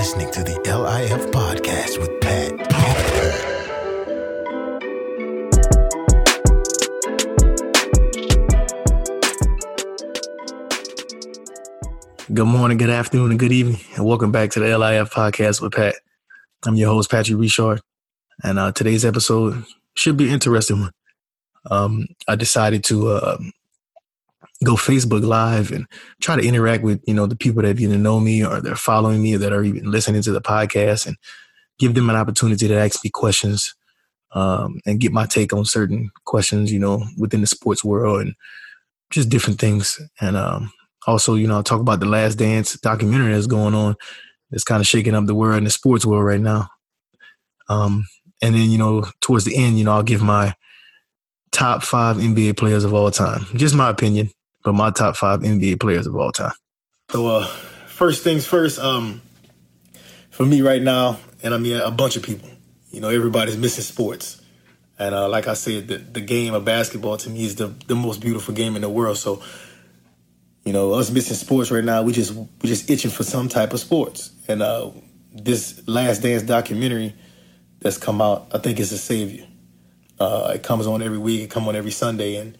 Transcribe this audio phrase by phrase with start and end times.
[0.00, 2.56] listening to the LIF podcast with Pat.
[12.32, 15.74] Good morning, good afternoon, and good evening, and welcome back to the LIF podcast with
[15.74, 15.96] Pat.
[16.64, 17.82] I'm your host, Patrick Richard,
[18.42, 19.66] and uh, today's episode
[19.98, 20.92] should be an interesting one.
[21.70, 23.38] Um, I decided to uh,
[24.64, 25.86] go Facebook Live and
[26.20, 29.22] try to interact with you know the people that either know me or they're following
[29.22, 31.16] me or that are even listening to the podcast and
[31.78, 33.74] give them an opportunity to ask me questions
[34.32, 38.34] um, and get my take on certain questions you know within the sports world and
[39.10, 40.70] just different things and um,
[41.06, 43.96] also you know I talk about the Last Dance documentary that's going on
[44.50, 46.68] that's kind of shaking up the world in the sports world right now.
[47.68, 48.04] Um,
[48.42, 50.54] and then you know towards the end you know I'll give my
[51.50, 53.46] top five NBA players of all time.
[53.54, 54.30] Just my opinion
[54.62, 56.52] but my top five NBA players of all time.
[57.10, 59.20] So, uh, first things first, um,
[60.30, 62.48] for me right now, and I mean a bunch of people,
[62.90, 64.40] you know, everybody's missing sports.
[64.98, 67.94] And uh, like I said, the, the game of basketball to me is the, the
[67.94, 69.16] most beautiful game in the world.
[69.16, 69.42] So,
[70.64, 73.72] you know, us missing sports right now, we just we just itching for some type
[73.72, 74.30] of sports.
[74.46, 74.90] And uh,
[75.32, 77.14] this Last Dance documentary
[77.80, 79.46] that's come out, I think is a savior.
[80.18, 81.40] Uh, it comes on every week.
[81.40, 82.58] It comes on every Sunday, and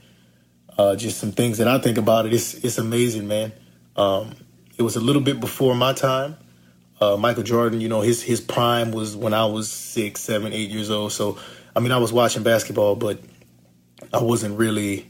[0.81, 2.33] uh, just some things that I think about it.
[2.33, 3.53] It's it's amazing, man.
[3.97, 4.35] Um,
[4.79, 6.39] it was a little bit before my time.
[6.99, 10.71] Uh, Michael Jordan, you know, his his prime was when I was six, seven, eight
[10.71, 11.13] years old.
[11.13, 11.39] So,
[11.77, 13.21] I mean, I was watching basketball, but
[14.11, 15.07] I wasn't really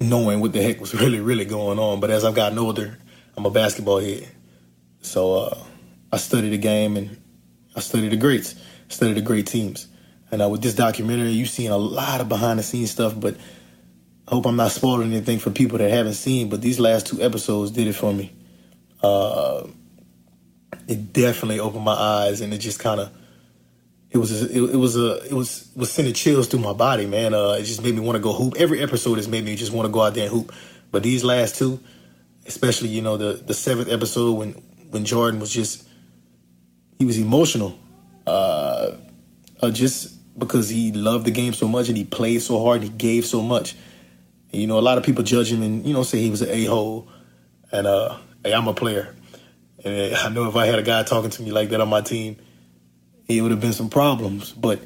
[0.00, 2.00] knowing what the heck was really, really going on.
[2.00, 2.96] But as I've gotten older,
[3.36, 4.26] I'm a basketball head.
[5.02, 5.58] So uh,
[6.10, 7.20] I studied the game and
[7.74, 8.54] I studied the greats,
[8.88, 9.86] studied the great teams.
[10.30, 13.36] And uh, with this documentary, you've seen a lot of behind the scenes stuff, but
[14.28, 17.22] I hope I'm not spoiling anything for people that haven't seen, but these last two
[17.22, 18.32] episodes did it for me.
[19.02, 19.68] Uh,
[20.88, 23.12] it definitely opened my eyes, and it just kind of
[24.10, 27.34] it was it, it, was a it was was sending chills through my body, man.
[27.34, 28.54] Uh, it just made me want to go hoop.
[28.56, 30.52] Every episode has made me just want to go out there and hoop,
[30.90, 31.78] but these last two,
[32.46, 34.52] especially you know the the seventh episode when
[34.90, 35.86] when Jordan was just
[36.98, 37.78] he was emotional,
[38.26, 38.92] uh,
[39.60, 42.90] uh, just because he loved the game so much and he played so hard and
[42.90, 43.76] he gave so much
[44.52, 46.50] you know, a lot of people judge him and, you know, say he was an
[46.50, 47.08] a-hole.
[47.72, 49.14] And, uh, hey, I'm a player.
[49.84, 52.00] And I know if I had a guy talking to me like that on my
[52.00, 52.36] team,
[53.28, 54.52] it would have been some problems.
[54.52, 54.80] But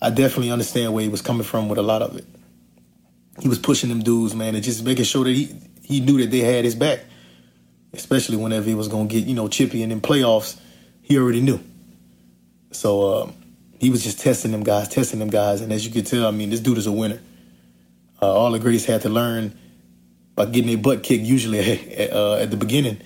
[0.00, 2.24] I definitely understand where he was coming from with a lot of it.
[3.40, 6.30] He was pushing them dudes, man, and just making sure that he, he knew that
[6.30, 7.00] they had his back.
[7.92, 10.56] Especially whenever he was going to get, you know, chippy and in playoffs,
[11.02, 11.58] he already knew.
[12.70, 13.34] So um,
[13.80, 15.60] he was just testing them guys, testing them guys.
[15.60, 17.20] And as you can tell, I mean, this dude is a winner.
[18.22, 19.58] Uh, all the greats had to learn
[20.34, 23.00] by getting their butt kicked usually at, uh, at the beginning,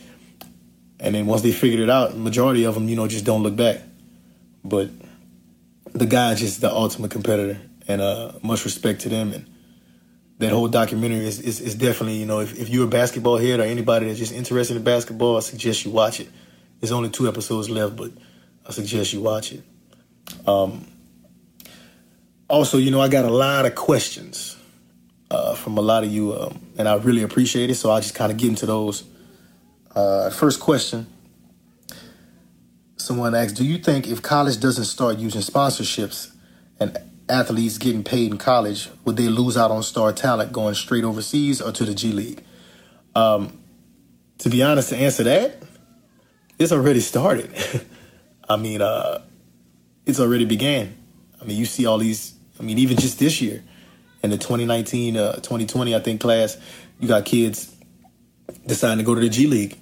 [1.01, 3.57] and then once they figured it out, majority of them, you know, just don't look
[3.57, 3.81] back.
[4.65, 4.91] But
[5.93, 9.33] the guy is just the ultimate competitor, and uh, much respect to them.
[9.33, 9.47] And
[10.39, 13.61] that whole documentary is, is, is definitely, you know, if, if you're a basketball head
[13.61, 16.29] or anybody that's just interested in basketball, I suggest you watch it.
[16.81, 18.11] There's only two episodes left, but
[18.67, 19.63] I suggest you watch it.
[20.47, 20.87] Um,
[22.49, 24.54] also, you know, I got a lot of questions
[25.65, 27.77] from a lot of you, um, and I really appreciate it.
[27.77, 29.05] So I'll just kind of get into those.
[29.95, 31.07] Uh, first question
[33.05, 36.33] Someone asked, Do you think if college doesn't start using sponsorships
[36.81, 36.97] and
[37.29, 41.61] athletes getting paid in college, would they lose out on star talent going straight overseas
[41.61, 42.43] or to the G League?
[43.15, 43.59] Um,
[44.39, 45.63] to be honest, to answer that,
[46.59, 47.51] it's already started.
[48.49, 49.23] I mean, uh,
[50.07, 50.97] it's already began.
[51.41, 53.63] I mean, you see all these, I mean, even just this year,
[54.25, 56.57] in the 2019, uh, 2020, I think class,
[56.99, 57.77] you got kids
[58.67, 59.79] deciding to go to the G League.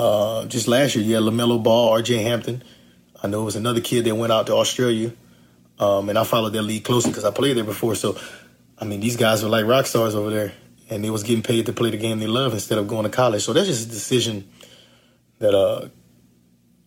[0.00, 2.64] Uh, just last year, you had LaMelo Ball, RJ Hampton.
[3.22, 5.12] I know it was another kid that went out to Australia.
[5.78, 7.94] Um, and I followed that league closely because I played there before.
[7.94, 8.18] So,
[8.78, 10.52] I mean, these guys were like rock stars over there.
[10.90, 13.10] And they was getting paid to play the game they love instead of going to
[13.10, 13.44] college.
[13.44, 14.50] So that's just a decision
[15.38, 15.88] that uh,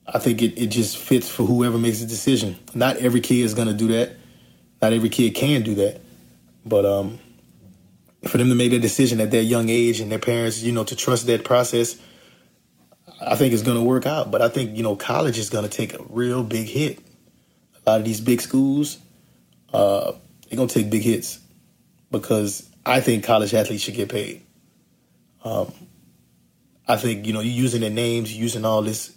[0.06, 2.58] I think it, it just fits for whoever makes the decision.
[2.74, 4.18] Not every kid is going to do that.
[4.82, 6.02] Not every kid can do that.
[6.66, 7.20] But um,
[8.28, 10.84] for them to make that decision at that young age and their parents, you know,
[10.84, 11.98] to trust that process,
[13.22, 14.32] I think it's going to work out.
[14.32, 17.00] But I think, you know, college is going to take a real big hit.
[17.86, 18.98] A lot of these big schools,
[19.72, 20.14] uh,
[20.50, 21.40] they're going to take big hits
[22.12, 24.42] because I think college athletes should get paid.
[25.44, 25.72] Um,
[26.88, 29.16] I think, you know, you're using their names, using all this,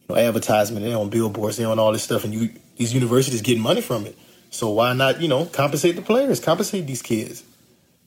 [0.00, 3.42] you know, advertisement, they're on billboards, they're on all this stuff, and you these universities
[3.42, 4.16] getting money from it.
[4.52, 7.42] So why not, you know, compensate the players, compensate these kids?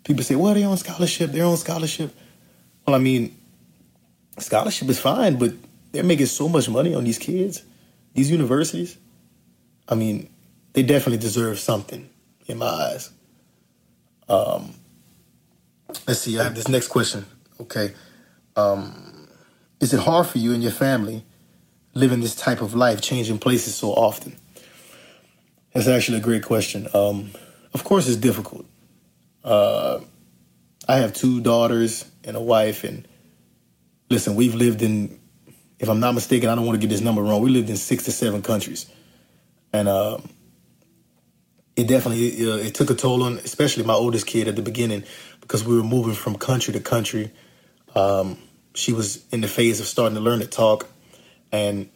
[0.03, 2.15] People say, well, they're on scholarship, they're on scholarship.
[2.85, 3.35] Well, I mean,
[4.37, 5.53] scholarship is fine, but
[5.91, 7.63] they're making so much money on these kids,
[8.13, 8.95] these universities.
[9.89, 10.29] I mean,
[10.73, 12.07] they definitely deserve something
[12.45, 13.09] in my eyes.
[14.29, 14.75] Um,
[16.07, 16.37] let's see.
[16.39, 17.25] I have this next question.
[17.59, 17.93] Okay,
[18.55, 19.27] um,
[19.79, 21.23] is it hard for you and your family
[21.95, 24.37] living this type of life, changing places so often?
[25.75, 26.87] That's actually a great question.
[26.93, 27.31] Um,
[27.73, 28.65] of course, it's difficult.
[29.43, 29.99] Uh,
[30.87, 33.05] I have two daughters and a wife, and
[34.09, 35.19] listen, we've lived in,
[35.77, 37.41] if I'm not mistaken, I don't want to get this number wrong.
[37.41, 38.89] We lived in six to seven countries,
[39.73, 40.19] and uh,
[41.75, 45.03] it definitely uh, it took a toll on, especially my oldest kid at the beginning,
[45.41, 47.33] because we were moving from country to country.
[47.95, 48.37] Um,
[48.75, 50.87] she was in the phase of starting to learn to talk,
[51.51, 51.89] and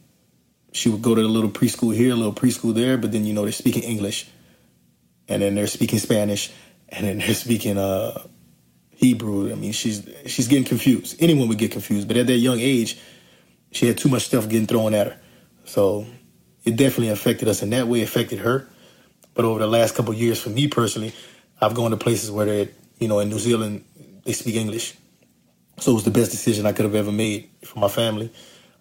[0.71, 3.33] she would go to a little preschool here, a little preschool there, but then you
[3.33, 4.27] know they're speaking English,
[5.27, 6.51] and then they're speaking Spanish,
[6.89, 8.21] and then they're speaking uh,
[8.91, 9.51] Hebrew.
[9.51, 11.17] I mean, she's she's getting confused.
[11.19, 12.99] Anyone would get confused, but at that young age,
[13.71, 15.17] she had too much stuff getting thrown at her.
[15.65, 16.05] So
[16.63, 18.01] it definitely affected us in that way.
[18.01, 18.67] Affected her.
[19.33, 21.13] But over the last couple years, for me personally,
[21.61, 22.69] I've gone to places where they,
[22.99, 23.85] you know, in New Zealand,
[24.25, 24.95] they speak English.
[25.77, 28.31] So it was the best decision I could have ever made for my family.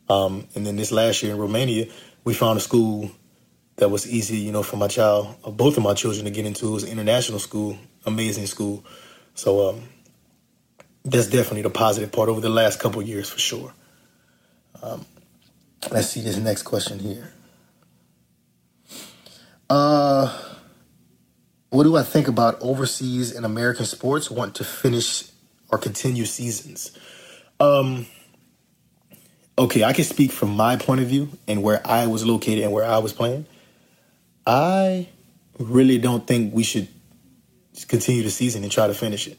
[0.09, 1.87] Um, and then this last year in Romania,
[2.25, 3.11] we found a school
[3.77, 6.47] that was easy, you know, for my child, or both of my children to get
[6.47, 6.69] into.
[6.69, 8.85] It was an international school, amazing school.
[9.35, 9.83] So um,
[11.05, 13.73] that's definitely the positive part over the last couple years for sure.
[14.83, 15.07] Um,
[15.91, 17.33] let's see this next question here.
[19.71, 20.37] Uh,
[21.71, 25.31] what do I think about overseas and American sports want to finish
[25.71, 26.97] or continue seasons?
[27.61, 28.07] Um,
[29.59, 32.73] okay, I can speak from my point of view and where I was located and
[32.73, 33.47] where I was playing.
[34.47, 35.09] I
[35.59, 36.89] really don't think we should
[37.89, 39.39] continue the season and try to finish it.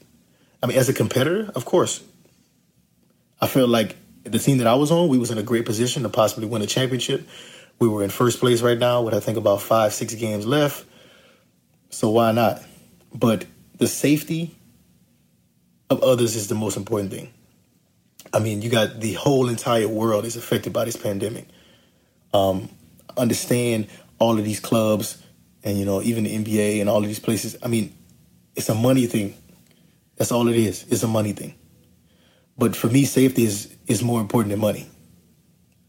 [0.61, 2.03] I mean, as a competitor, of course,
[3.39, 6.03] I felt like the team that I was on, we was in a great position
[6.03, 7.27] to possibly win a championship.
[7.79, 10.85] We were in first place right now with I think about five, six games left.
[11.89, 12.61] So why not?
[13.13, 13.45] But
[13.77, 14.55] the safety
[15.89, 17.33] of others is the most important thing.
[18.33, 21.47] I mean, you got the whole entire world is affected by this pandemic.
[22.33, 22.69] Um,
[23.17, 23.87] understand
[24.19, 25.21] all of these clubs
[25.63, 27.57] and you know even the NBA and all of these places.
[27.63, 27.95] I mean,
[28.55, 29.35] it's a money thing.
[30.15, 30.85] That's all it is.
[30.89, 31.55] It's a money thing.
[32.57, 34.87] But for me, safety is is more important than money.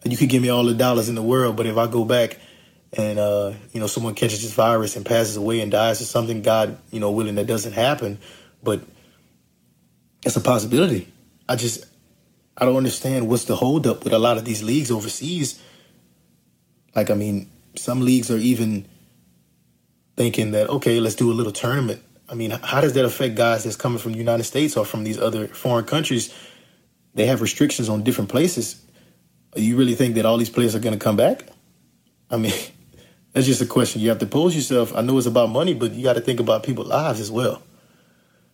[0.04, 2.38] You could give me all the dollars in the world, but if I go back
[2.92, 6.42] and uh, you know someone catches this virus and passes away and dies or something,
[6.42, 8.18] God, you know, willing that doesn't happen,
[8.62, 8.80] but
[10.24, 11.08] it's a possibility.
[11.48, 11.84] I just
[12.60, 15.60] I don't understand what's the holdup with a lot of these leagues overseas.
[16.94, 18.86] Like, I mean, some leagues are even
[20.16, 22.02] thinking that okay, let's do a little tournament.
[22.28, 25.02] I mean, how does that affect guys that's coming from the United States or from
[25.02, 26.32] these other foreign countries?
[27.14, 28.84] They have restrictions on different places.
[29.56, 31.44] You really think that all these players are going to come back?
[32.30, 32.52] I mean,
[33.32, 34.94] that's just a question you have to pose yourself.
[34.94, 37.62] I know it's about money, but you got to think about people's lives as well.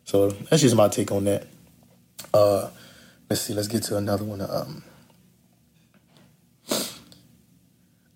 [0.05, 1.47] So that's just my take on that.
[2.33, 2.71] Uh,
[3.29, 3.55] let's see.
[3.55, 4.41] Let's get to another one.
[4.41, 4.83] Um,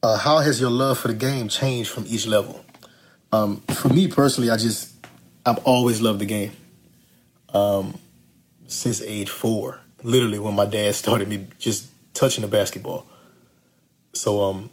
[0.02, 2.64] uh, how has your love for the game changed from each level?
[3.32, 4.94] Um, for me personally, I just
[5.44, 6.52] I've always loved the game.
[7.52, 7.98] Um,
[8.66, 13.06] since age four, literally when my dad started me just touching the basketball.
[14.12, 14.70] So um,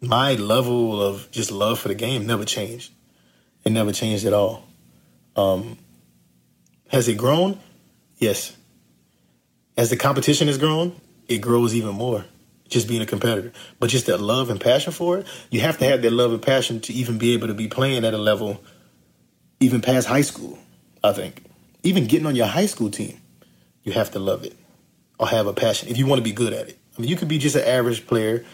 [0.00, 2.92] my level of just love for the game never changed.
[3.64, 4.64] It never changed at all.
[5.36, 5.78] Um,
[6.88, 7.58] has it grown?
[8.18, 8.56] Yes.
[9.78, 12.24] As the competition has grown, it grows even more.
[12.68, 15.26] Just being a competitor, but just that love and passion for it.
[15.50, 18.04] You have to have that love and passion to even be able to be playing
[18.04, 18.62] at a level,
[19.60, 20.58] even past high school.
[21.02, 21.44] I think,
[21.84, 23.20] even getting on your high school team,
[23.84, 24.54] you have to love it
[25.18, 26.78] or have a passion if you want to be good at it.
[26.98, 28.44] I mean, you could be just an average player,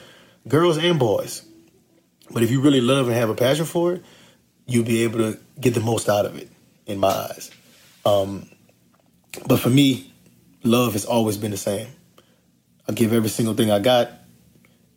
[0.46, 1.42] girls and boys,
[2.30, 4.04] but if you really love and have a passion for it,
[4.66, 6.50] you'll be able to get the most out of it.
[6.86, 7.50] In my eyes,
[8.04, 8.46] um,
[9.46, 10.12] but for me,
[10.64, 11.88] love has always been the same.
[12.88, 14.10] I give every single thing I got,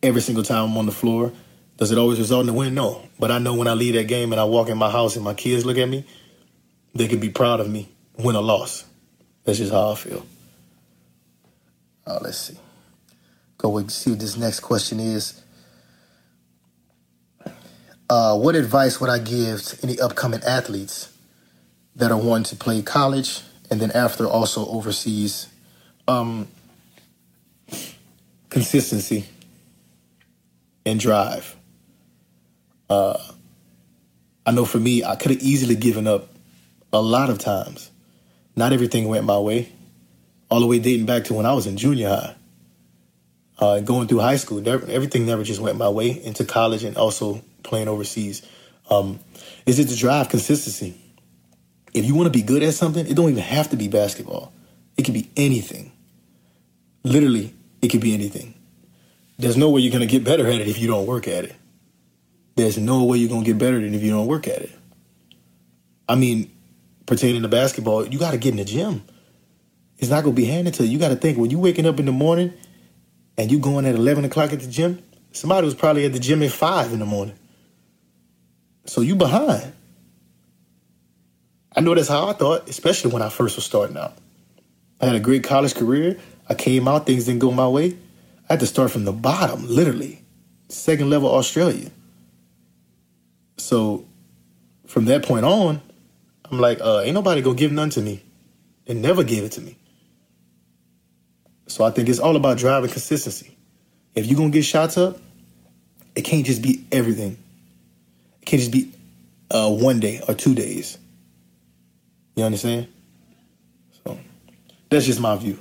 [0.01, 1.31] every single time I'm on the floor.
[1.77, 2.73] Does it always result in a win?
[2.73, 3.03] No.
[3.19, 5.23] But I know when I leave that game and I walk in my house and
[5.23, 6.05] my kids look at me,
[6.95, 8.85] they could be proud of me, win or loss.
[9.43, 10.25] That's just how I feel.
[12.05, 12.57] Uh, let's see.
[13.57, 15.41] Go wait see what this next question is.
[18.09, 21.11] Uh, what advice would I give to any upcoming athletes
[21.95, 25.47] that are wanting to play college and then after also overseas?
[26.07, 26.47] Um,
[28.49, 29.25] consistency
[30.85, 31.55] and drive.
[32.89, 33.17] Uh,
[34.45, 36.29] I know for me, I could have easily given up
[36.93, 37.91] a lot of times.
[38.55, 39.71] Not everything went my way,
[40.49, 42.35] all the way dating back to when I was in junior high.
[43.59, 44.61] uh, going through high school.
[44.61, 48.43] Never, everything never just went my way into college and also playing overseas.
[48.89, 49.19] Um,
[49.65, 50.95] is it to drive consistency?
[51.93, 54.53] If you want to be good at something, it don't even have to be basketball.
[54.97, 55.91] It could be anything.
[57.07, 58.53] Literally, it could be anything.
[59.37, 61.45] There's no way you're going to get better at it if you don't work at
[61.45, 61.55] it.
[62.55, 64.71] There's no way you're going to get better than if you don't work at it.
[66.09, 66.51] I mean,
[67.05, 69.03] pertaining to basketball, you got to get in the gym.
[69.99, 70.89] It's not going to be handed to you.
[70.89, 72.53] You got to think when you waking up in the morning
[73.37, 76.43] and you going at 11 o'clock at the gym, somebody was probably at the gym
[76.43, 77.35] at 5 in the morning.
[78.85, 79.71] So you behind.
[81.73, 84.17] I know that's how I thought, especially when I first was starting out.
[84.99, 86.19] I had a great college career.
[86.49, 87.97] I came out, things didn't go my way.
[88.49, 90.23] I had to start from the bottom, literally.
[90.69, 91.91] Second level Australia.
[93.57, 94.05] So
[94.85, 95.81] from that point on,
[96.49, 98.23] I'm like, uh, ain't nobody gonna give none to me.
[98.85, 99.77] They never gave it to me.
[101.67, 103.57] So I think it's all about driving consistency.
[104.15, 105.19] If you're gonna get shots up,
[106.15, 107.37] it can't just be everything.
[108.41, 108.91] It can't just be
[109.51, 110.97] uh, one day or two days.
[112.35, 112.87] You understand?
[114.05, 114.17] So
[114.89, 115.59] that's just my view.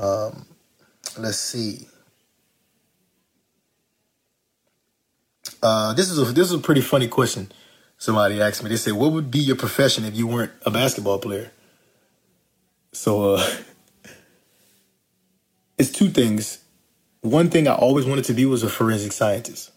[0.00, 0.46] Um,
[1.18, 1.86] let's see.
[5.62, 7.52] Uh, this is a this is a pretty funny question.
[7.98, 8.70] Somebody asked me.
[8.70, 11.52] They said, "What would be your profession if you weren't a basketball player?"
[12.92, 13.50] So uh,
[15.78, 16.64] it's two things.
[17.20, 19.70] One thing I always wanted to be was a forensic scientist,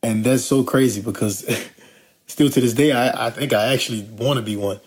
[0.00, 1.44] and that's so crazy because
[2.26, 4.80] still to this day, I, I think I actually want to be one.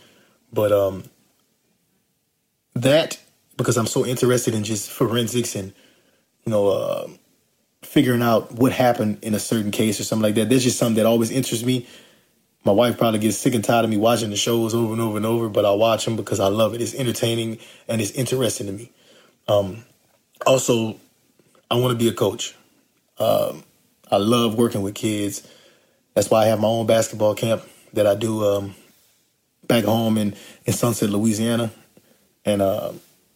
[0.53, 1.03] But um,
[2.75, 3.19] that
[3.61, 5.73] because I'm so interested in just forensics and
[6.45, 7.07] you know uh,
[7.81, 10.49] figuring out what happened in a certain case or something like that.
[10.49, 11.87] That's just something that always interests me.
[12.63, 15.17] My wife probably gets sick and tired of me watching the shows over and over
[15.17, 16.81] and over, but I watch them because I love it.
[16.81, 18.91] It's entertaining and it's interesting to me.
[19.47, 19.83] Um,
[20.45, 20.97] also,
[21.71, 22.55] I want to be a coach.
[23.17, 23.63] Um,
[24.11, 25.47] I love working with kids.
[26.13, 27.63] That's why I have my own basketball camp
[27.93, 28.75] that I do um,
[29.65, 31.71] back home in, in Sunset, Louisiana.
[32.45, 32.91] And uh,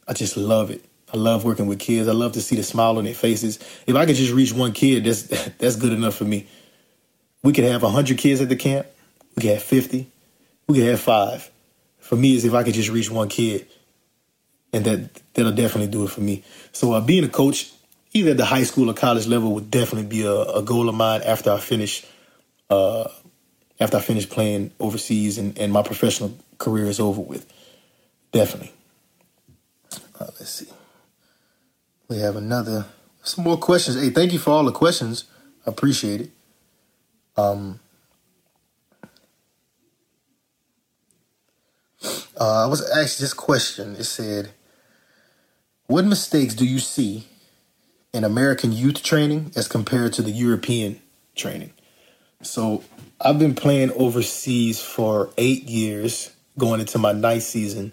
[0.08, 0.84] I just love it.
[1.14, 2.08] I love working with kids.
[2.08, 3.60] I love to see the smile on their faces.
[3.88, 5.24] If I could just reach one kid, that's
[5.58, 6.48] that's good enough for me.
[7.44, 8.88] We could have hundred kids at the camp.
[9.36, 10.12] We could have fifty.
[10.68, 11.50] We could have five.
[12.00, 13.68] For me, is if I could just reach one kid,
[14.74, 16.44] and that that'll definitely do it for me.
[16.72, 17.72] So uh, being a coach,
[18.14, 20.96] either at the high school or college level, would definitely be a, a goal of
[20.96, 22.06] mine after I finish.
[22.70, 23.08] Uh,
[23.80, 27.46] after I finish playing overseas and, and my professional career is over with,
[28.32, 28.75] definitely.
[30.20, 30.68] Uh, let's see.
[32.08, 32.86] We have another,
[33.24, 34.00] some more questions.
[34.00, 35.26] Hey, thank you for all the questions.
[35.66, 36.32] I appreciate it.
[37.38, 37.80] Um,
[42.40, 43.96] uh, I was asked this question.
[43.96, 44.52] It said,
[45.88, 47.28] "What mistakes do you see
[48.14, 51.02] in American youth training as compared to the European
[51.36, 51.74] training?"
[52.42, 52.84] So
[53.20, 57.92] I've been playing overseas for eight years, going into my ninth season,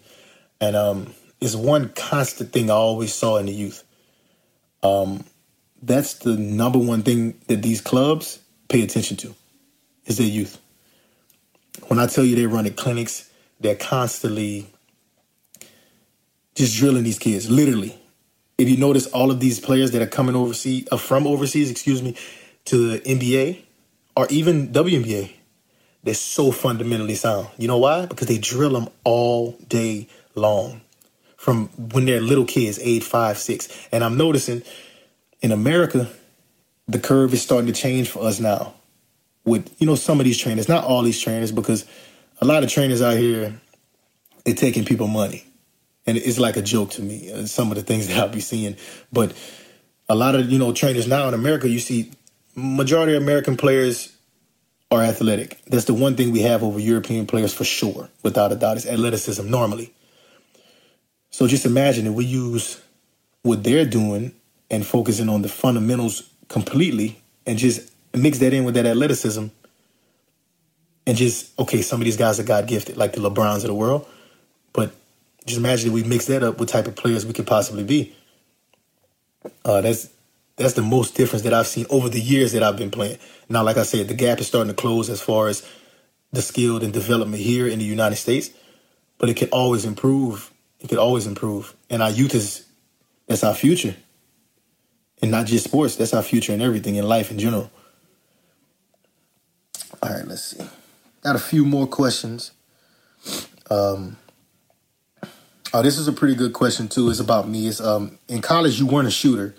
[0.61, 3.83] and um, it's one constant thing I always saw in the youth.
[4.85, 5.25] Um,
[5.83, 9.35] that's the number one thing that these clubs pay attention to
[10.07, 10.61] is their youth.
[11.89, 14.69] When I tell you they're running clinics, they're constantly
[16.55, 17.99] just drilling these kids, literally.
[18.57, 22.03] If you notice all of these players that are coming overseas, uh, from overseas, excuse
[22.03, 22.17] me,
[22.67, 23.63] to the NBA
[24.17, 25.33] or even WNBA,
[26.05, 27.49] they're so fundamentally sound.
[27.59, 28.07] You know why?
[28.07, 30.07] Because they drill them all day
[30.37, 30.83] long
[31.43, 33.69] from when they're little kids, age five, six.
[33.91, 34.63] And I'm noticing
[35.41, 36.09] in America,
[36.87, 38.75] the curve is starting to change for us now.
[39.45, 41.85] With you know some of these trainers, not all these trainers, because
[42.41, 43.61] a lot of trainers out here,
[44.45, 45.45] they're taking people money,
[46.07, 47.33] and it's like a joke to me.
[47.33, 48.77] Uh, some of the things that I'll be seeing,
[49.13, 49.33] but
[50.09, 52.13] a lot of you know trainers now in America, you see
[52.55, 54.17] majority of American players
[54.93, 55.61] are athletic.
[55.65, 58.87] That's the one thing we have over European players for sure, without a doubt, is
[58.87, 59.93] athleticism normally.
[61.33, 62.81] So just imagine if we use
[63.43, 64.33] what they're doing
[64.71, 69.47] and focusing on the fundamentals completely and just mix that in with that athleticism
[71.07, 73.75] and just okay, some of these guys are God gifted, like the LeBrons of the
[73.75, 74.07] world.
[74.73, 74.95] But
[75.47, 78.15] just imagine if we mix that up with type of players we could possibly be.
[79.65, 80.11] Uh, that's
[80.57, 83.19] that's the most difference that I've seen over the years that I've been playing.
[83.49, 85.67] Now, like I said, the gap is starting to close as far as
[86.31, 88.51] the skilled and development here in the United States,
[89.19, 90.52] but it can always improve
[90.83, 91.75] it could always improve.
[91.91, 92.67] And our youth is
[93.27, 93.97] that's our future.
[95.23, 97.71] And not just sports, that's our future and everything in life in general.
[100.03, 100.65] All right, let's see.
[101.23, 102.51] Got a few more questions.
[103.71, 104.17] Um,
[105.75, 107.09] Oh, this is a pretty good question too.
[107.09, 107.67] It's about me.
[107.67, 109.55] It's um in college you weren't a shooter.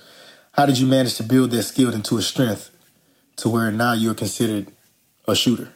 [0.52, 2.70] How did you manage to build that skill into a strength
[3.38, 4.68] to where now you're considered
[5.28, 5.70] a shooter?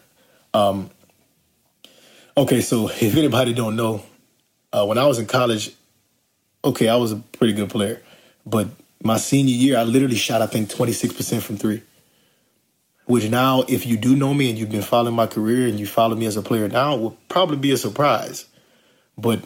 [0.54, 0.92] Um
[2.38, 4.04] Okay, so if anybody don't know,
[4.78, 5.72] uh, when I was in college,
[6.64, 8.02] okay, I was a pretty good player,
[8.46, 8.68] but
[9.02, 11.82] my senior year, I literally shot I think 26% from three.
[13.06, 15.86] Which now, if you do know me and you've been following my career and you
[15.86, 18.46] follow me as a player now, will probably be a surprise.
[19.18, 19.44] But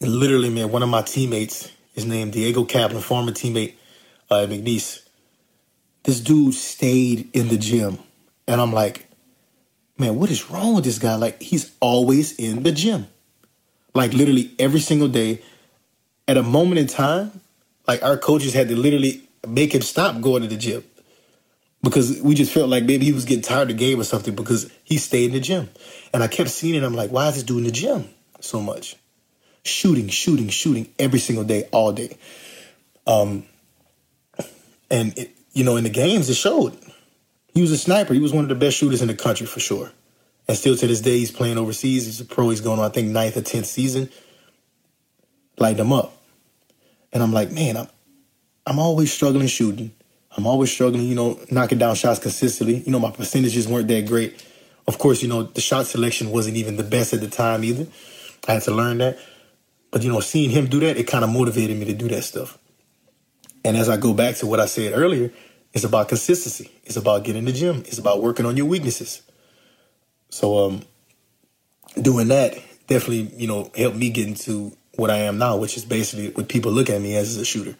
[0.00, 3.74] literally, man, one of my teammates is named Diego Kapelan, former teammate
[4.30, 5.06] uh, at McNeese.
[6.02, 7.98] This dude stayed in the gym,
[8.48, 9.06] and I'm like,
[9.96, 11.14] man, what is wrong with this guy?
[11.14, 13.06] Like, he's always in the gym,
[13.94, 15.42] like literally every single day.
[16.26, 17.40] At a moment in time,
[17.86, 20.82] like our coaches had to literally make him stop going to the gym
[21.82, 24.34] because we just felt like maybe he was getting tired of the game or something
[24.34, 25.68] because he stayed in the gym.
[26.14, 26.82] And I kept seeing it.
[26.82, 28.08] I'm like, why is this dude in the gym
[28.40, 28.96] so much?
[29.64, 32.16] shooting, shooting, shooting every single day, all day.
[33.06, 33.44] Um,
[34.90, 36.78] and it, you know, in the games, it showed.
[37.54, 38.14] He was a sniper.
[38.14, 39.90] He was one of the best shooters in the country for sure.
[40.46, 42.06] And still to this day, he's playing overseas.
[42.06, 42.50] He's a pro.
[42.50, 44.10] He's going on, I think, ninth or tenth season.
[45.58, 46.16] Light him up.
[47.12, 47.88] And I'm like, man, I'm,
[48.66, 49.92] I'm always struggling shooting.
[50.36, 52.78] I'm always struggling, you know, knocking down shots consistently.
[52.78, 54.44] You know, my percentages weren't that great.
[54.86, 57.86] Of course, you know, the shot selection wasn't even the best at the time either.
[58.48, 59.18] I had to learn that.
[59.90, 62.22] But you know, seeing him do that, it kind of motivated me to do that
[62.22, 62.58] stuff.
[63.64, 65.30] And as I go back to what I said earlier,
[65.72, 66.70] it's about consistency.
[66.84, 67.84] It's about getting the gym.
[67.86, 69.22] It's about working on your weaknesses.
[70.34, 70.82] So um
[72.02, 75.84] doing that definitely, you know, helped me get into what I am now, which is
[75.84, 77.76] basically what people look at me as, as a shooter.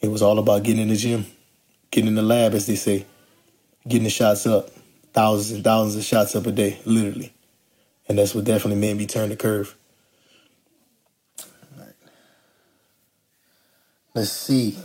[0.00, 1.24] It was all about getting in the gym,
[1.92, 3.06] getting in the lab, as they say,
[3.86, 4.70] getting the shots up,
[5.12, 7.32] thousands and thousands of shots up a day, literally.
[8.08, 9.76] And that's what definitely made me turn the curve.
[14.16, 14.76] Let's see.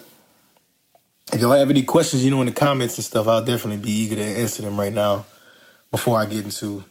[1.34, 3.92] If y'all have any questions, you know, in the comments and stuff, I'll definitely be
[3.92, 5.26] eager to answer them right now
[5.92, 6.84] before I get into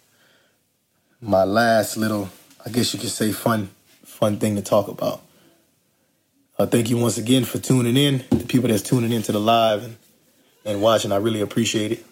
[1.21, 2.29] my last little,
[2.65, 3.71] I guess you could say, fun,
[4.05, 5.23] fun thing to talk about.
[6.59, 8.25] Uh, thank you once again for tuning in.
[8.31, 9.97] The people that's tuning into the live and,
[10.65, 12.07] and watching, I really appreciate it.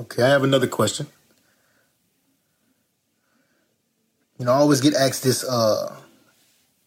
[0.00, 1.06] Okay, I have another question.
[4.38, 5.94] You know, I always get asked this uh,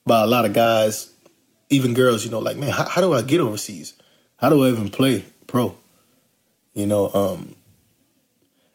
[0.05, 1.13] by a lot of guys,
[1.69, 2.25] even girls.
[2.25, 3.93] You know, like, man, how, how do I get overseas?
[4.38, 5.75] How do I even play pro?
[6.73, 7.56] You know, um,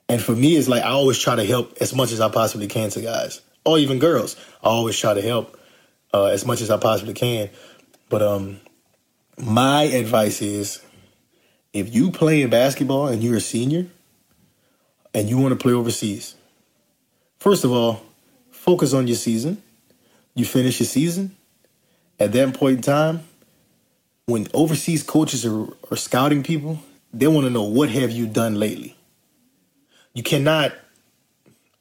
[0.08, 2.66] and for me, it's like I always try to help as much as I possibly
[2.66, 4.36] can to guys, or even girls.
[4.62, 5.58] I always try to help
[6.12, 7.48] uh, as much as I possibly can.
[8.08, 8.60] But um,
[9.38, 10.82] my advice is,
[11.72, 13.86] if you play in basketball and you're a senior,
[15.14, 16.34] and you want to play overseas,
[17.38, 18.02] first of all,
[18.50, 19.62] focus on your season.
[20.34, 21.36] You finish your season.
[22.22, 23.24] At that point in time,
[24.26, 26.78] when overseas coaches are, are scouting people,
[27.12, 28.96] they want to know what have you done lately.
[30.14, 30.72] You cannot.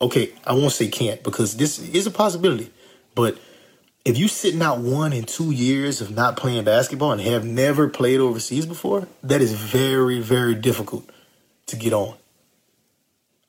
[0.02, 2.72] Okay, I won't say can't because this is a possibility,
[3.14, 3.38] but
[4.04, 7.88] if you sitting out one and two years of not playing basketball and have never
[7.88, 11.08] played overseas before, that is very, very difficult
[11.68, 12.16] to get on.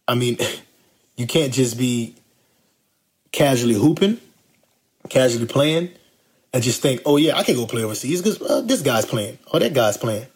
[0.07, 0.37] I mean,
[1.17, 2.17] you can't just be
[3.31, 4.19] casually hooping,
[5.09, 5.89] casually playing,
[6.53, 9.39] and just think, oh yeah, I can go play overseas because uh, this guy's playing
[9.53, 10.27] or that guy's playing.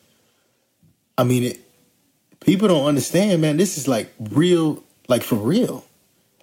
[1.19, 1.61] I mean, it,
[2.41, 3.57] people don't understand, man.
[3.57, 5.85] This is like real, like for real.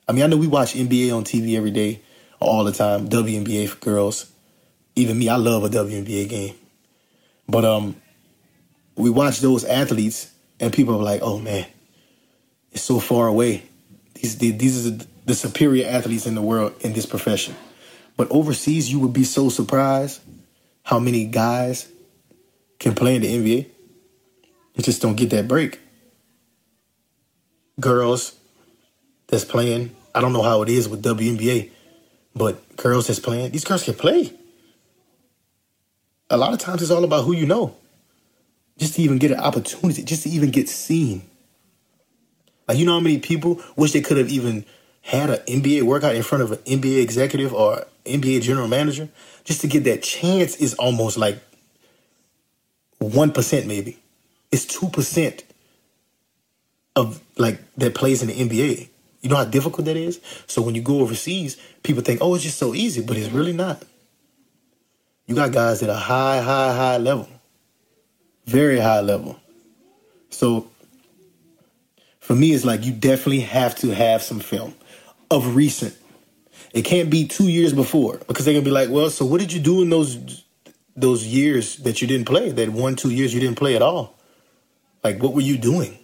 [0.08, 2.02] I mean, I know we watch NBA on TV every day,
[2.40, 3.10] all the time.
[3.10, 4.32] WNBA for girls.
[4.96, 6.56] Even me, I love a WNBA game.
[7.48, 7.96] But um,
[8.96, 11.66] we watch those athletes, and people are like, "Oh man,
[12.72, 13.64] it's so far away."
[14.16, 17.56] These these are the superior athletes in the world in this profession.
[18.16, 20.22] But overseas, you would be so surprised
[20.84, 21.88] how many guys
[22.80, 23.68] can play in the NBA.
[24.76, 25.80] You just don't get that break.
[27.80, 28.36] Girls
[29.28, 31.72] that's playing, I don't know how it is with WNBA,
[32.36, 34.32] but girls that's playing, these girls can play.
[36.30, 37.76] A lot of times it's all about who you know.
[38.78, 41.24] Just to even get an opportunity, just to even get seen.
[42.68, 44.66] Like, you know how many people wish they could have even
[45.02, 49.10] had an NBA workout in front of an NBA executive or NBA general manager,
[49.44, 51.42] just to get that chance is almost like
[53.02, 53.98] 1% maybe.
[54.52, 55.44] It's 2%
[56.96, 58.90] of like that plays in the NBA.
[59.22, 60.20] You know how difficult that is?
[60.48, 63.54] So when you go overseas, people think, oh, it's just so easy, but it's really
[63.54, 63.84] not.
[65.26, 67.30] You got guys at a high, high, high level,
[68.46, 69.40] very high level.
[70.30, 70.68] So
[72.24, 74.76] For me, it's like you definitely have to have some film
[75.30, 75.94] of recent.
[76.74, 79.54] It can't be two years before because they're gonna be like, well, so what did
[79.54, 80.44] you do in those
[80.96, 82.52] those years that you didn't play?
[82.52, 84.16] That one, two years you didn't play at all.
[85.04, 85.98] Like, what were you doing?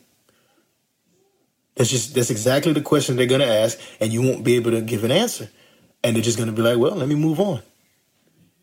[1.76, 4.82] That's just that's exactly the question they're gonna ask, and you won't be able to
[4.82, 5.50] give an answer.
[6.04, 7.62] And they're just gonna be like, well, let me move on.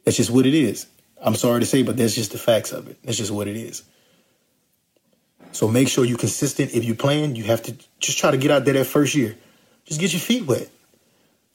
[0.05, 0.87] That's just what it is.
[1.21, 2.99] I'm sorry to say, but that's just the facts of it.
[3.03, 3.83] That's just what it is.
[5.53, 6.75] So make sure you're consistent.
[6.75, 9.37] If you're playing, you have to just try to get out there that first year.
[9.87, 10.69] Just get your feet wet.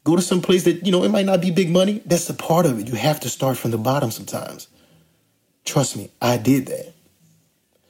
[0.03, 2.01] Go to some place that, you know, it might not be big money.
[2.05, 2.87] That's a part of it.
[2.87, 4.67] You have to start from the bottom sometimes.
[5.63, 6.93] Trust me, I did that.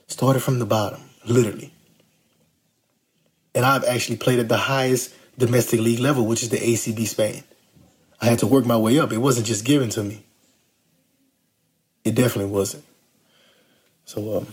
[0.07, 1.73] Started from the bottom, literally.
[3.55, 7.43] And I've actually played at the highest domestic league level, which is the ACB Spain.
[8.19, 9.11] I had to work my way up.
[9.11, 10.25] It wasn't just given to me.
[12.03, 12.83] It definitely wasn't.
[14.05, 14.47] So um,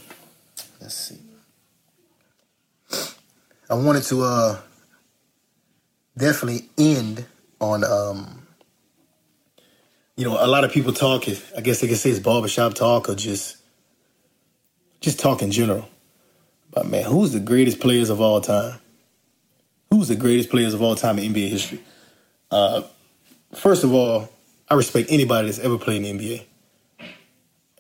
[0.80, 1.18] let's see.
[3.68, 4.58] I wanted to uh,
[6.16, 7.26] definitely end
[7.60, 8.46] on um,
[10.16, 11.24] you know a lot of people talk.
[11.56, 13.56] I guess they can say it's barbershop talk or just
[15.00, 15.88] just talk in general.
[16.70, 18.78] But man, who's the greatest players of all time?
[19.90, 21.80] Who's the greatest players of all time in NBA history?
[22.50, 22.82] Uh,
[23.54, 24.28] first of all,
[24.68, 26.44] I respect anybody that's ever played in the NBA.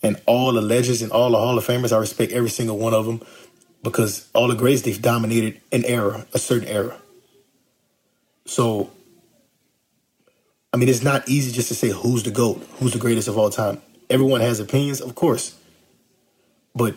[0.02, 2.94] And all the legends and all the Hall of Famers, I respect every single one
[2.94, 3.20] of them
[3.82, 6.96] because all the greats, they've dominated an era, a certain era.
[8.46, 8.90] So,
[10.72, 13.38] I mean, it's not easy just to say who's the GOAT, who's the greatest of
[13.38, 13.80] all time.
[14.10, 15.58] Everyone has opinions, of course.
[16.74, 16.94] But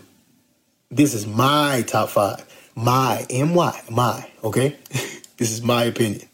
[0.90, 2.46] this is my top five.
[2.76, 4.78] My, M-Y, my, okay?
[5.38, 6.28] this is my opinion.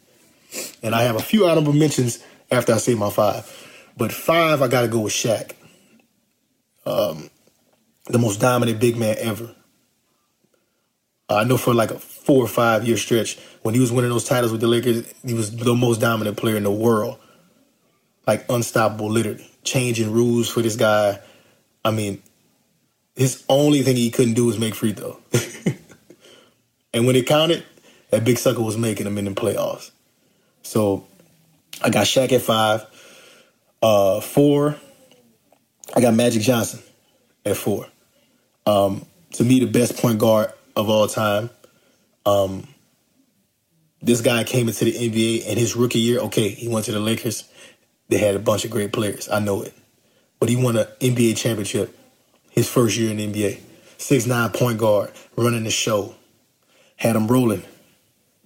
[0.82, 3.46] And I have a few honorable mentions after I say my five.
[3.96, 5.52] But five, I got to go with Shaq.
[6.86, 7.30] Um,
[8.06, 9.54] the most dominant big man ever.
[11.30, 14.24] I know for like a four or five year stretch, when he was winning those
[14.24, 17.20] titles with the Lakers, he was the most dominant player in the world.
[18.28, 19.50] Like unstoppable, literally.
[19.64, 21.20] Changing rules for this guy.
[21.84, 22.22] I mean,
[23.16, 25.18] his only thing he couldn't do was make free throw.
[26.94, 27.64] and when it counted,
[28.12, 29.92] that big sucker was making them in the playoffs.
[30.62, 31.08] So
[31.82, 32.86] I got Shaq at five.
[33.82, 34.76] Uh, four,
[35.96, 36.82] I got Magic Johnson
[37.46, 37.88] at four.
[38.66, 41.50] Um, to me, the best point guard of all time.
[42.26, 42.68] Um,
[44.02, 47.00] this guy came into the NBA and his rookie year, okay, he went to the
[47.00, 47.46] Lakers.
[48.10, 49.30] They had a bunch of great players.
[49.30, 49.74] I know it.
[50.40, 51.98] But he won an NBA championship
[52.50, 53.60] his first year in the NBA.
[53.98, 56.16] Six nine point guard, running the show.
[56.96, 57.64] Had him rolling.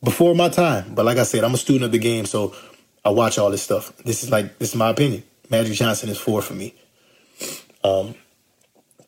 [0.03, 0.93] Before my time.
[0.95, 2.55] But like I said, I'm a student of the game, so
[3.05, 3.95] I watch all this stuff.
[3.97, 5.23] This is like this is my opinion.
[5.49, 6.73] Magic Johnson is four for me.
[7.83, 8.15] Um,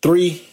[0.01, 0.47] three,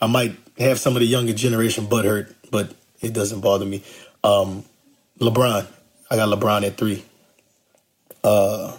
[0.00, 3.82] I might have some of the younger generation butt hurt, but it doesn't bother me.
[4.24, 4.64] Um,
[5.18, 5.66] LeBron,
[6.10, 7.04] I got LeBron at three.
[8.24, 8.76] Uh,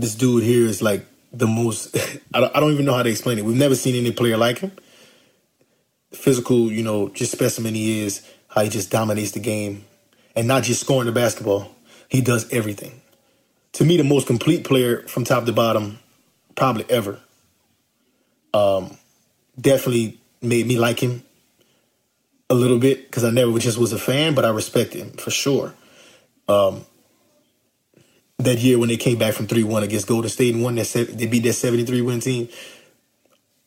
[0.00, 1.96] this dude here is like the most.
[2.34, 3.44] I don't, I don't even know how to explain it.
[3.44, 4.72] We've never seen any player like him.
[6.12, 8.26] Physical, you know, just specimen he is.
[8.48, 9.84] How he just dominates the game,
[10.34, 11.70] and not just scoring the basketball.
[12.08, 13.00] He does everything.
[13.74, 16.00] To me, the most complete player from top to bottom,
[16.56, 17.20] probably ever.
[18.52, 18.98] Um,
[19.60, 21.22] definitely made me like him
[22.48, 25.30] a little bit because I never just was a fan, but I respect him for
[25.30, 25.72] sure.
[26.48, 26.84] Um,
[28.42, 31.08] that year when they came back from three one against Golden State and won that
[31.12, 32.48] they beat that seventy three win team.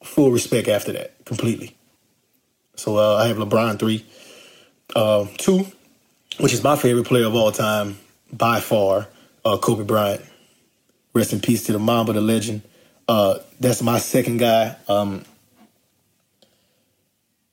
[0.03, 1.75] Full respect after that, completely.
[2.75, 4.05] So uh, I have LeBron three,
[4.95, 5.65] uh, two,
[6.39, 7.97] which is my favorite player of all time
[8.31, 9.07] by far,
[9.45, 10.21] uh, Kobe Bryant.
[11.13, 12.63] Rest in peace to the Mamba, the legend.
[13.07, 14.75] Uh, that's my second guy.
[14.87, 15.23] Um,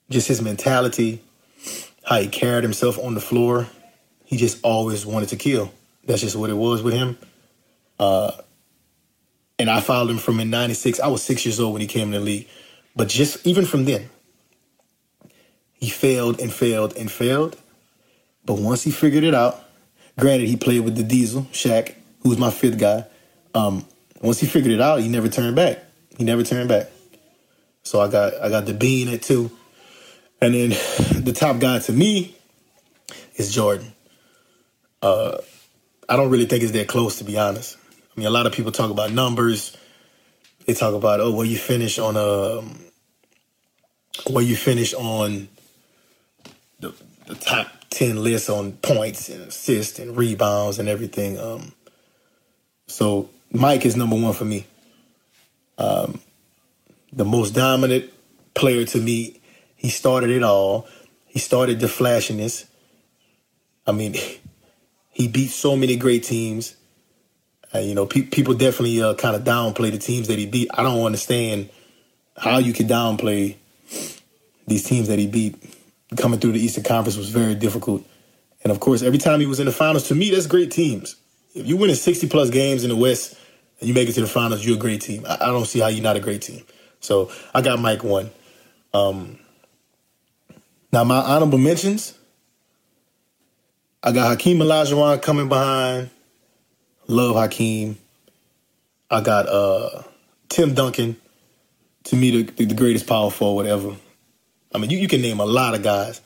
[0.09, 1.23] just his mentality,
[2.05, 3.69] how he carried himself on the floor.
[4.25, 5.73] He just always wanted to kill.
[6.11, 7.17] That's just what it was with him.
[7.97, 8.33] Uh,
[9.61, 10.99] and I followed him from in '96.
[10.99, 12.49] I was six years old when he came in the league,
[12.97, 14.11] but just even from then,
[15.75, 17.57] he failed and failed and failed.
[18.45, 19.63] But once he figured it out,
[20.19, 23.05] granted he played with the Diesel Shaq, who was my fifth guy.
[23.55, 23.87] Um,
[24.21, 25.79] once he figured it out, he never turned back.
[26.19, 26.89] He never turned back.
[27.85, 29.49] So I got I got the bean at two.
[30.41, 30.71] And then
[31.23, 32.35] the top guy to me
[33.37, 33.93] is Jordan.
[35.01, 35.39] Uh,
[36.11, 37.79] I don't really think it's that close, to be honest.
[37.95, 39.77] I mean, a lot of people talk about numbers.
[40.67, 42.79] They talk about, oh, where you finish on a, um,
[44.29, 45.49] where you finish on
[46.81, 46.93] the,
[47.27, 51.39] the top 10 list on points and assists and rebounds and everything.
[51.39, 51.73] Um,
[52.89, 54.67] so Mike is number one for me.
[55.79, 56.21] Um,
[57.13, 58.13] the most dominant
[58.55, 59.41] player to me
[59.81, 60.87] he started it all.
[61.27, 62.67] He started the flashiness.
[63.87, 64.15] I mean,
[65.21, 66.77] he beat so many great teams.
[67.75, 70.71] Uh, you know, pe- people definitely uh, kind of downplay the teams that he beat.
[70.73, 71.69] I don't understand
[72.39, 73.57] how you can downplay
[74.67, 75.57] these teams that he beat.
[76.17, 78.03] Coming through the Eastern Conference was very difficult.
[78.65, 81.17] And of course, every time he was in the finals, to me, that's great teams.
[81.55, 83.37] If you win in 60 plus games in the West
[83.79, 85.27] and you make it to the finals, you're a great team.
[85.29, 86.65] I, I don't see how you're not a great team.
[87.01, 88.31] So I got Mike one.
[88.95, 89.39] Um,
[90.95, 92.15] now, my honorable mentions
[94.03, 96.09] I got Hakeem Olajuwon coming behind.
[97.07, 97.99] Love Hakeem.
[99.11, 100.03] I got uh,
[100.49, 101.17] Tim Duncan.
[102.05, 103.95] To me, the, the greatest power forward ever.
[104.75, 106.23] I mean, you, you can name a lot of guys.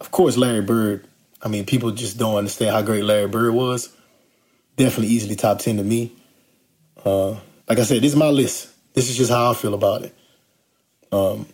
[0.00, 1.06] Of course, Larry Bird.
[1.42, 3.88] I mean, people just don't understand how great Larry Bird was.
[4.76, 6.12] Definitely easily top 10 to me.
[7.04, 7.36] Uh,
[7.68, 8.68] like I said, this is my list.
[8.92, 10.14] This is just how I feel about it.
[11.10, 11.46] Um,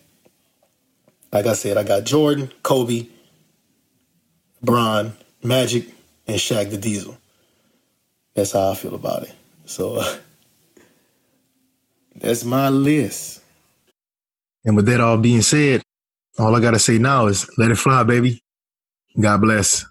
[1.33, 3.07] like I said, I got Jordan, Kobe,
[4.62, 5.12] Bron,
[5.44, 5.87] Magic,
[6.26, 7.16] and Shaq the Diesel.
[8.35, 9.33] That's how I feel about it.
[9.66, 10.16] So uh,
[12.16, 13.42] that's my list.
[14.64, 15.83] And with that all being said,
[16.38, 18.40] all I gotta say now is let it fly, baby.
[19.20, 19.85] God bless.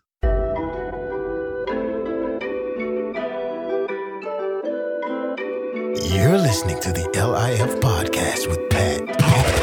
[6.12, 9.63] You're listening to the LIF podcast with Pat.